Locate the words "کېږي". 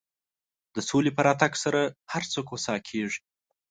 2.87-3.19